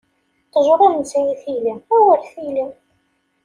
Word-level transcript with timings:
Ṭṭejṛa 0.47 0.81
ur 0.85 0.91
nesɛi 0.95 1.33
tili, 1.41 1.73
awer 1.95 2.19
tili! 2.29 2.65